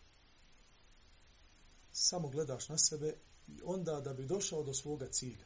[1.94, 3.16] Samo gledaš na sebe
[3.48, 5.46] i onda da bi došao do svoga cilja.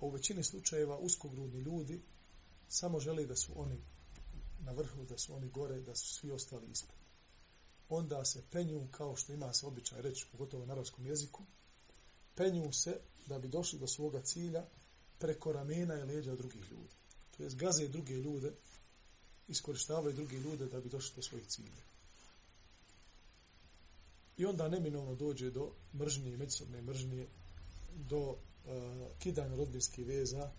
[0.00, 2.02] A u većini slučajeva uskogrudni ljudi
[2.68, 3.80] samo žele da su oni
[4.60, 6.96] na vrhu, da su oni gore, da su svi ostali ispod.
[7.88, 11.42] Onda se penju, kao što ima se običaj reći, pogotovo na arabskom jeziku,
[12.34, 14.66] penju se da bi došli do svoga cilja
[15.18, 16.94] preko ramena i leđa drugih ljudi.
[17.36, 18.52] To je gaze druge ljude,
[19.48, 21.93] iskoristavaju druge ljude da bi došli do svojih cilja.
[24.36, 27.26] I onda neminovno dođe do mržnje, međusobne mržnje,
[27.94, 28.36] do uh,
[29.18, 30.50] kidanja rodbinskih veza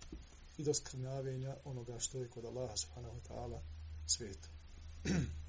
[0.58, 3.60] i do skrnjavenja onoga što je kod Allaha subhanahu wa ta'ala
[4.08, 4.48] sveta.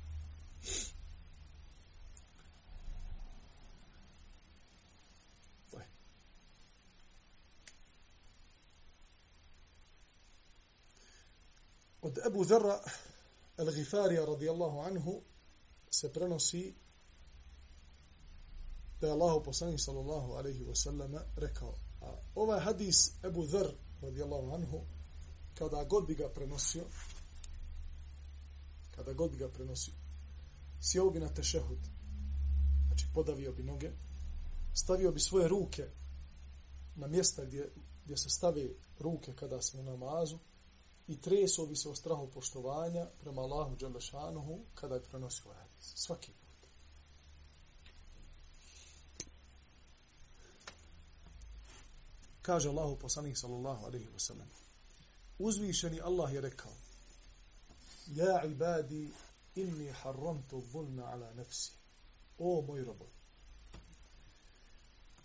[12.07, 12.81] Od Ebu Zerra
[13.57, 15.23] al-Ghifarija radijallahu anhu
[15.91, 16.75] se prenosi
[19.01, 24.55] da je Allah poslanik sallallahu alaihi wa sallam rekao a ovaj hadis Ebu Dharr radijallahu
[24.55, 24.81] anhu
[25.55, 26.85] kada god bi ga prenosio
[28.91, 29.95] kada god ga prenosio
[30.81, 31.79] Sjeo bi na tešehud
[32.97, 33.91] Znači, podavio bi noge,
[34.75, 35.89] stavio bi svoje ruke
[36.95, 37.73] na mjesta gdje,
[38.05, 40.39] gdje se stave ruke kada se u namazu
[41.09, 45.93] i treso bi se o strahu poštovanja prema Allahu Đalešanuhu kada je prenosio ovaj hadis.
[45.95, 46.46] Svaki put.
[52.46, 54.48] Kaže Allahu poslanik sallallahu alaihi wa sallam.
[55.40, 56.74] Uzvišeni Allah je rekao
[58.08, 59.10] Ja ibadi
[59.56, 61.72] inni harramtu zulma ala nafsi.
[62.38, 63.12] O moj robot.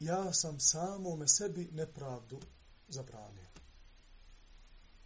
[0.00, 2.40] Ja sam samome sebi nepravdu
[2.88, 3.46] zabranio.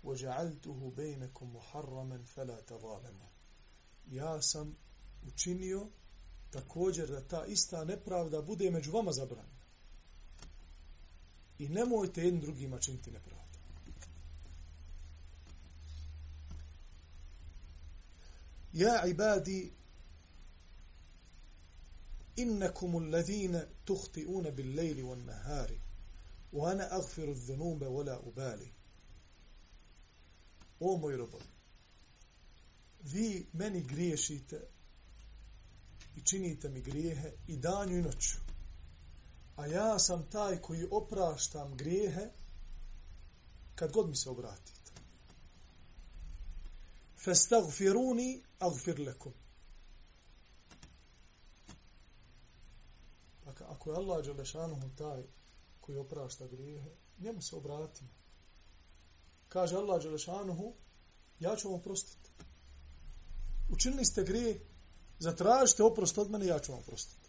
[0.05, 3.19] وَجَعَلْتُهُ بَيْنَكُمْ مُحَرَّمًا فَلَا تَظَالَمُ
[4.11, 4.77] Ja sam
[5.27, 5.87] učinio
[6.51, 9.54] također da ta ista nepravda bude među vama zabranjena.
[11.60, 13.46] I nemojte jednim drugima činiti nepravdu.
[18.74, 19.72] Ja ibadi
[22.36, 25.80] innakum alladhina tukhti'una bil-layli wan-nahari
[26.52, 28.72] wa ana aghfiru adh-dhunuba wa la ubali.
[30.80, 31.46] O moj robovi,
[33.04, 34.62] vi meni griješite
[36.16, 38.38] i činite mi grijehe i danju i noću.
[39.56, 42.30] A ja sam taj koji opraštam grijehe
[43.76, 44.82] kad god mi se obratite.
[47.24, 49.34] Festagfiruni agfir lekum.
[53.46, 55.24] Dakle, ako je Allah Đelešanuhu taj
[55.82, 56.90] koji oprašta grijehe,
[57.20, 58.10] njemu se obratimo.
[59.50, 60.74] Kaže Allah Đelešanuhu,
[61.40, 62.30] ja ću vam oprostiti.
[63.70, 64.60] Učinili ste grije,
[65.20, 67.25] zatražite oprost od mene, ja ću vam oprostiti.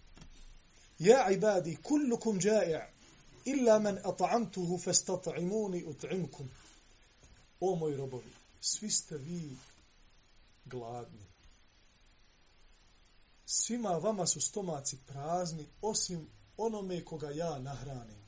[0.98, 2.86] Ja ibadi, kullukum džaja,
[3.44, 6.48] illa man at'amtuhu fastat'imuni ut'imkum.
[7.60, 9.56] O moji robovi, svi ste vi
[10.64, 11.26] gladni.
[13.46, 18.26] Svima vama su stomaci prazni, osim onome koga ja nahranim.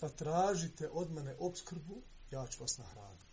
[0.00, 3.25] Pa tražite od mene obskrbu, ja ću vas nahraniti.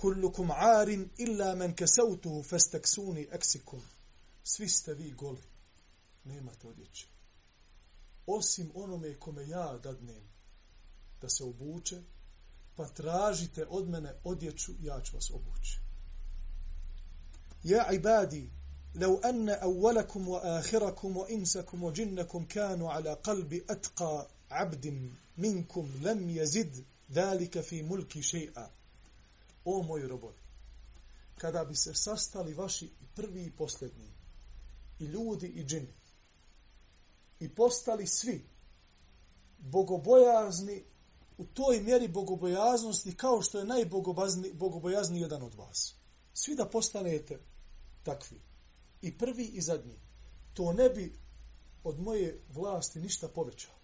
[0.00, 3.82] Kullukum arin illa men kesautuhu festeksuni eksikum.
[4.42, 5.42] Svi ste vi goli.
[6.24, 7.06] Nemate odjeće.
[8.26, 10.22] Osim onome kome ja dadnem
[11.20, 12.02] da se obuče,
[12.76, 15.78] pa tražite od mene odjeću, ja ću vas obući.
[17.64, 18.50] Ja ibadi,
[18.94, 27.60] لو أن أولكم وآخركم وإنسكم وجنكم كانوا على قلب أتقى عبد منكم لم يزد ذلك
[27.60, 28.70] في ملك شيئا
[29.64, 30.38] O moji robovi,
[31.38, 34.10] kada bi se sastali vaši prvi i posljednji,
[34.98, 35.94] i ljudi i džini,
[37.40, 38.44] i postali svi
[39.58, 40.84] bogobojazni
[41.38, 45.94] u toj mjeri bogobojaznosti kao što je najbogobojazni jedan od vas.
[46.34, 47.40] Svi da postanete
[48.02, 48.40] takvi.
[49.02, 49.98] I prvi i zadnji.
[50.54, 51.18] To ne bi
[51.84, 53.78] od moje vlasti ništa povećalo.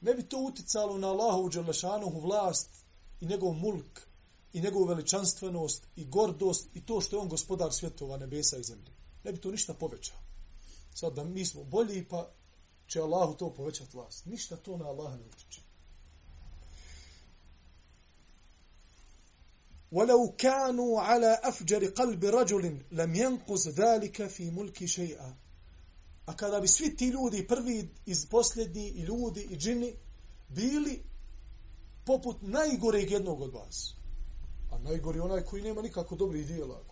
[0.00, 2.70] Ne bi to uticalo na Allahu Đelešanuhu vlast
[3.20, 4.05] i njegov mulk
[4.55, 8.91] i njegovu veličanstvenost i gordost i to što je on gospodar svjetova nebesa i zemlje.
[9.23, 10.19] Ne bi to ništa povećalo.
[10.93, 12.31] Sad da mi smo bolji pa
[12.87, 14.25] će Allahu to povećati vlast.
[14.25, 15.61] Ništa to na Allaha ne utiče.
[19.91, 25.35] ولو كانوا على أفجر قلب رجل لم ينقص ذلك في ملك شيئا
[26.25, 29.93] A kada bi svi ti ljudi, prvi iz posljednji, i ljudi, i džini,
[30.49, 31.03] bili
[32.05, 33.93] poput najgoreg jednog od vas.
[34.70, 36.82] A najgori onaj koji nema nikako dobri dijela.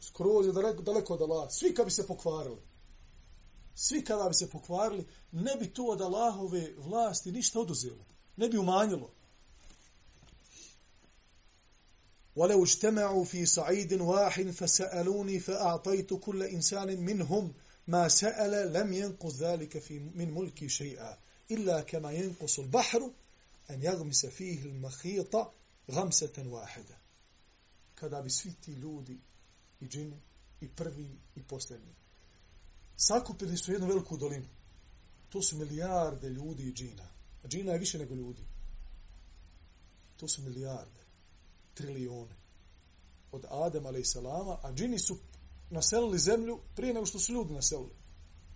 [0.00, 1.48] Skroz je daleko, daleko od Allah.
[1.50, 2.60] Svi kada bi se pokvarili.
[3.74, 8.04] Svi kada bi se pokvarili, ne bi to od Allahove vlasti ništa oduzelo.
[8.36, 9.10] Ne bi umanjilo.
[12.38, 17.52] ولو اجتمعوا في صعيد واحد فسألوني فأعطيت كل إنسان منهم
[17.86, 21.18] ما سأل لم ينقص ذلك في من ملكي شيئا
[21.50, 23.10] إلا كما ينقص البحر
[23.70, 25.36] أن يغمس فيه المخيط
[25.90, 26.98] غمسة واحدة
[28.00, 29.20] kada bi svi ti ljudi
[29.80, 30.20] i džini
[30.60, 31.94] i prvi i posljednji
[32.96, 34.48] sakupili su jednu veliku dolinu
[35.28, 37.08] to su milijarde ljudi i džina
[37.44, 38.42] a džina je više nego ljudi
[40.16, 41.00] to su milijarde
[41.74, 42.34] trilijone
[43.32, 44.16] od Adem a.s.
[44.62, 45.16] a džini su
[45.70, 47.94] naselili zemlju prije nego što su ljudi naselili.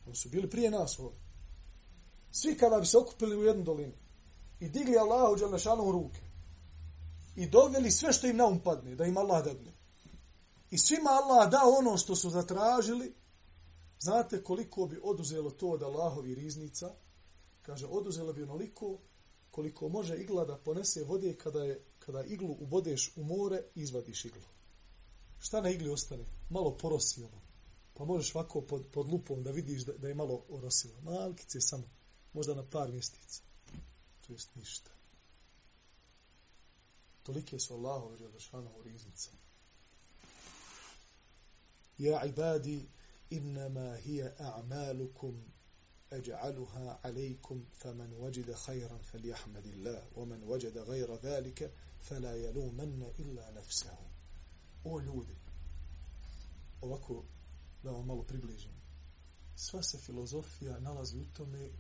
[0.07, 1.21] Oni su bili prije nas ovdje.
[2.31, 3.93] Svi kada bi se okupili u jednu dolinu
[4.61, 6.21] i digli Allahu Đalešanu u ruke
[7.37, 9.73] i doveli sve što im na um padne, da im Allah dadne.
[10.71, 13.15] I svima Allah da ono što su zatražili,
[14.01, 16.95] znate koliko bi oduzelo to od Allahovi riznica?
[17.63, 18.99] Kaže, oduzelo bi onoliko
[19.51, 24.25] koliko može igla da ponese vode kada je kada iglu ubodeš u more, i izvadiš
[24.25, 24.43] iglu.
[25.41, 26.25] šta na igli ostane?
[26.51, 27.41] Malo porosi ono.
[27.95, 31.01] Pa možeš ovako pod, pod lupom da vidiš da, da je malo orosilo.
[31.03, 31.85] Malkice samo.
[32.33, 33.43] Možda na par mjestica.
[34.27, 34.91] To jest ništa.
[37.23, 39.31] Tolike su Allahove želešana u riznice.
[41.99, 42.89] Ja ibadi,
[43.31, 45.53] innama hija a'malukum
[46.13, 53.99] أجعلها عليكم فمن وجد خيرا فليحمد الله ومن وجد غير ذلك فلا يلومن إلا نفسه
[54.85, 55.37] O ljudi,
[56.81, 57.25] ovako
[57.83, 58.73] da vam malo približim.
[59.57, 61.71] Sva se filozofija nalazi u tome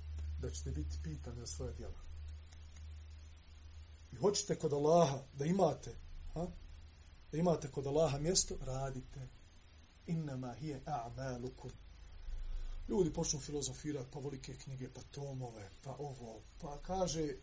[0.40, 2.11] da ćete biti pitani za svoje djela.
[4.12, 5.96] I hoćete kod Allaha da imate,
[6.34, 6.46] ha?
[7.32, 9.28] da imate kod Allaha mjesto, radite.
[10.06, 11.70] Innama hije a'malukum.
[12.88, 17.34] Ljudi počnu filozofirati, pa volike knjige, pa tomove, pa ovo, pa kaže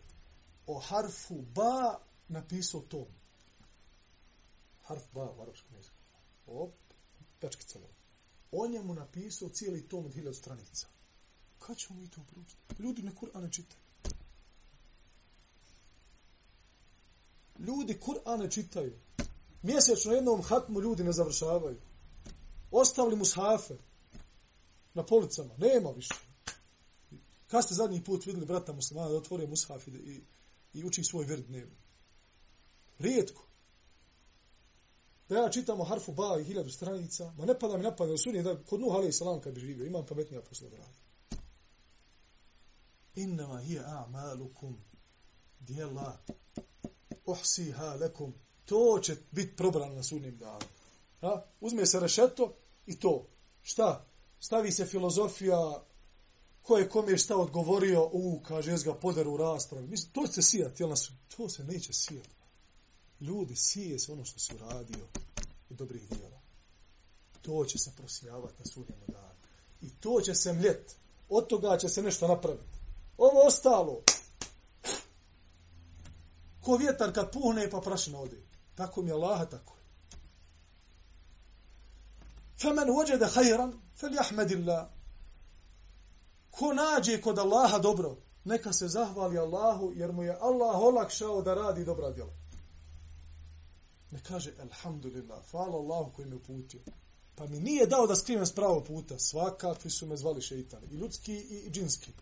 [0.66, 1.98] o harfu ba
[2.28, 3.06] napisao tom.
[4.82, 5.96] Harf ba u arapskom jeziku.
[6.46, 6.74] Op,
[7.40, 7.88] pečkica ovo.
[8.52, 10.86] O njemu napisao cijeli tom od hiljad stranica.
[11.58, 12.82] Kad ćemo mi to proučiti?
[12.82, 13.80] Ljudi ne Kur'an ne čitaju.
[17.66, 18.98] Ljudi Kur'an ne čitaju.
[19.62, 21.76] Mjesečno jednom hatmu ljudi ne završavaju.
[22.70, 23.74] Ostavili mu shafe
[24.94, 25.54] na policama.
[25.58, 26.14] Nema više.
[27.46, 30.20] Kad ste zadnji put vidjeli brata muslimana da otvore mushaf i, i,
[30.72, 31.76] i uči svoj vrt dnevno?
[32.98, 33.42] Rijetko.
[35.28, 38.42] Da ja čitam o harfu ba i hiljadu stranica, ma ne pada mi napada, da
[38.42, 40.94] da kod Nuh alaih salam kad bi živio, imam pametnija posla da radim.
[43.14, 44.74] Innama hiya a'malukum
[45.60, 46.18] dijela
[47.30, 48.34] uhsiha lekum.
[48.64, 50.66] To će biti probrano na sudnjem danu.
[51.20, 51.44] Ha?
[51.60, 52.54] Uzme se rešeto
[52.86, 53.26] i to.
[53.62, 54.06] Šta?
[54.40, 55.84] Stavi se filozofija
[56.62, 59.86] ko je kome šta odgovorio, u, kaže, jes ga poder u raspravi.
[59.86, 61.10] Mislim, to će se sijati, jel nas?
[61.36, 62.28] To se neće sijati.
[63.20, 65.06] Ljudi, sije se ono što si uradio
[65.70, 66.40] i dobrih djela.
[67.42, 69.40] To će se prosijavati na sudnjem danu.
[69.82, 70.96] I to će se mljet.
[71.28, 72.78] Od toga će se nešto napraviti.
[73.18, 74.00] Ovo ostalo.
[76.60, 78.42] Ko vjetar kad puhne pa prašina ode.
[78.74, 79.80] Tako mi je Allaha, tako je.
[82.62, 84.88] Femen uđede hajran, fel jahmedillah.
[86.50, 91.54] Ko nađe kod Allaha dobro, neka se zahvali Allahu, jer mu je Allah olakšao da
[91.54, 92.32] radi dobra djela.
[94.10, 96.80] Ne kaže, alhamdulillah, hvala Allahu koji me uputio.
[97.34, 99.18] Pa mi nije dao da skrivem s pravo puta.
[99.18, 100.86] Svakakvi su me zvali šeitani.
[100.90, 102.12] I ljudski i, i džinski.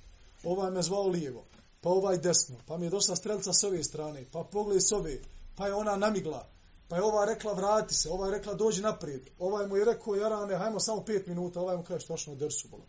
[0.45, 1.45] Ovaj me zvao lijevo.
[1.81, 2.57] Pa ovaj desno.
[2.67, 4.25] Pa mi je došla strelca s ove strane.
[4.33, 5.19] Pa pogled s ove.
[5.57, 6.49] Pa je ona namigla.
[6.89, 8.11] Pa je ova rekla vrati se.
[8.11, 9.29] Ova je rekla dođi naprijed.
[9.39, 11.61] Ovaj mu je rekao jarane, hajmo samo pet minuta.
[11.61, 12.87] Ovaj mu kaže što što dersu bolan.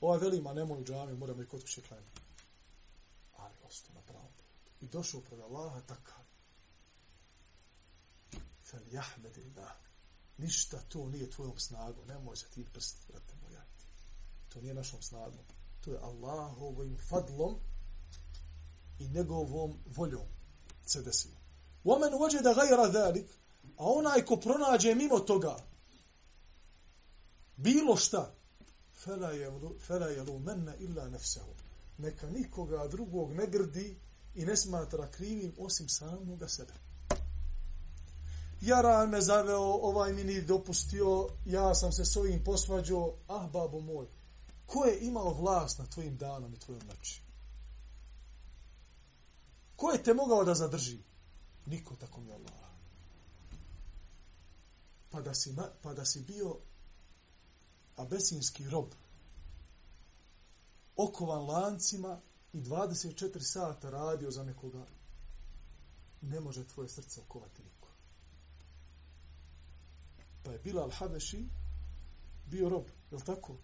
[0.00, 2.20] Ovaj veli ma nemoj u džami, moramo i kod kuće klanjati.
[3.36, 4.44] Ali ostao na pravom putu.
[4.80, 6.24] I došao pred Allaha takav.
[8.64, 9.72] Fel jahmedillah.
[10.38, 12.06] Ništa to nije tvojom snagom.
[12.06, 13.64] Nemoj se ti prst, brate moja.
[14.48, 15.44] To nije našom snagom.
[15.80, 17.58] To je Allahovim fadlom
[18.98, 20.26] i njegovom voljom
[20.86, 21.34] se desilo.
[21.84, 23.26] Omen uođe da gajra dalik,
[23.76, 25.56] a onaj ko pronađe mimo toga,
[27.56, 28.34] bilo šta,
[29.86, 31.54] fela je lumenne illa nefsehu.
[31.98, 33.96] Neka nikoga drugog ne grdi
[34.34, 36.72] i ne smatra krivim osim samoga sebe.
[38.60, 43.80] Jaran me zaveo, ovaj mi ni dopustio, ja sam se s ovim posvađao, ah, babo
[43.80, 44.06] moj,
[44.66, 47.25] ko je imao vlast na tvojim danom i tvojom noći?
[49.76, 50.98] Ko je te mogao da zadrži?
[51.66, 52.66] Niko tako mi Allah.
[55.10, 56.56] Pa da si, pa da si bio
[57.96, 58.86] abesinski rob,
[60.96, 62.20] okovan lancima
[62.52, 64.86] i 24 sata radio za nekoga,
[66.22, 67.88] ne može tvoje srce okovati niko.
[70.42, 71.48] Pa je Bilal Habeši
[72.46, 73.56] bio rob, je li tako?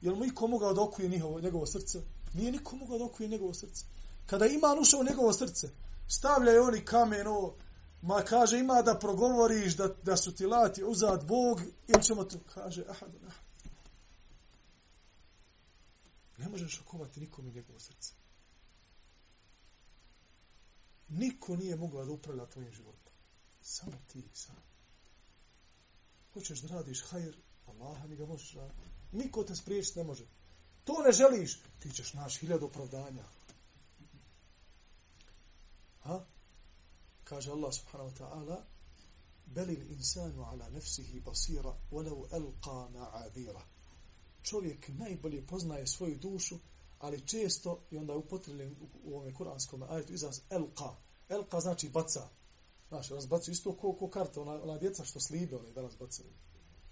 [0.00, 2.02] Je li mu iko mogao da okuje njegovo, njegovo srce?
[2.34, 3.84] Nije niko mogao da okuje njegovo srce.
[4.26, 5.70] Kada iman ušao u njegovo srce,
[6.08, 7.56] stavljaju oni kamen, ovo,
[8.02, 12.38] ma kaže ima da progovoriš da, da su ti lati uzad Bog, ili ćemo to,
[12.54, 13.44] kaže, ahad, ahad.
[16.38, 18.12] Ne možeš okovati nikom i njegovo srce.
[21.08, 23.12] Niko nije mogla da upravlja tvojim životom.
[23.62, 24.56] Samo ti sam.
[26.32, 28.88] Hoćeš da radiš hajr, Allah mi ga možeš raditi.
[29.12, 30.24] Niko te spriječiti ne može.
[30.84, 33.24] To ne želiš, ti ćeš naš hiljad opravdanja.
[36.04, 36.24] Ha?
[37.24, 38.64] Kaže Allah subhanahu wa ta'ala
[39.46, 43.62] Belil insanu ala nefsihi basira walau elqa ma'adira.
[44.42, 46.58] Čovjek najbolje poznaje svoju dušu,
[46.98, 50.94] ali često, i onda upotrebljen u ovom kuranskom ajetu izraz elqa.
[51.28, 52.28] Elqa znači baca.
[52.88, 56.30] Znaš, razbacuju isto ko, ko karta, ona, ona djeca što slibe, one danas bacaju.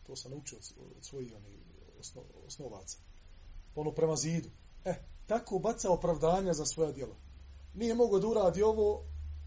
[0.07, 0.65] To sam naučio od,
[0.97, 1.59] od svojih oni,
[2.01, 2.99] osno, osnovaca.
[3.75, 4.51] Ono prema zidu.
[4.85, 4.95] E,
[5.27, 7.17] tako baca opravdanja za svoja djela.
[7.75, 9.05] Nije mogao da uradi ovo,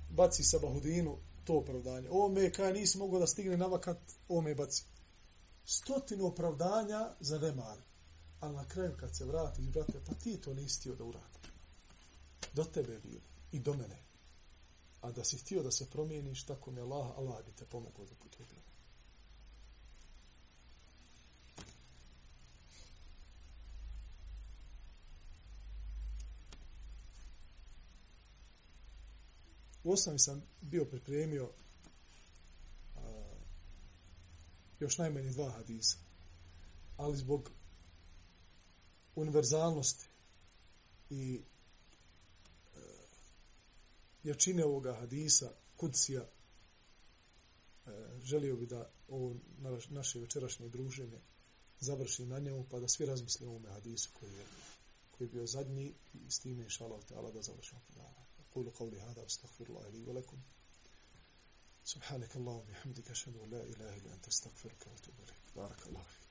[0.09, 2.09] baci sa Bahudinu to opravdanje.
[2.09, 3.97] Ovo me, kaj nisi mogao da stigne na vakat,
[4.27, 4.83] ovo me baci.
[5.65, 7.77] Stotinu opravdanja za nemar.
[8.39, 11.39] Ali na kraju kad se vrati, brate, pa ti to nisi htio da uradi.
[12.53, 13.21] Do tebe je bilo.
[13.51, 14.03] I do mene.
[15.01, 18.15] A da si htio da se promijeniš, tako mi Allah, Allah bi te pomogao da
[18.15, 18.43] putu
[29.85, 31.49] U osnovi sam bio pripremio
[32.95, 33.33] a,
[34.79, 35.97] još najmanje dva hadisa.
[36.97, 37.51] Ali zbog
[39.15, 40.07] univerzalnosti
[41.09, 42.79] i e,
[44.23, 46.29] jačine ovoga hadisa, kudsija, e,
[48.23, 49.35] želio bi da ovo
[49.89, 51.19] naše večerašnje druženje
[51.79, 54.45] završi na njemu, pa da svi razmislimo o ovome hadisu koji je,
[55.11, 58.24] koji je bio zadnji i s time, inša Allah, da završimo predavanje.
[58.55, 60.37] أقول قولي هذا أستغفر الله لي ولكم.
[61.83, 65.43] سبحانك اللهم وبحمدك أشهد أن لا إله إلا أنت أستغفرك وأتوب إليك.
[65.55, 66.24] بارك الله فيك.